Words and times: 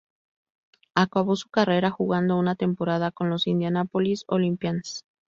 Acabó 0.95 1.35
su 1.35 1.47
carrera 1.49 1.91
jugando 1.91 2.35
una 2.39 2.55
temporada 2.55 3.11
con 3.11 3.29
los 3.29 3.45
Indianapolis 3.45 4.23
Olympians. 4.27 5.05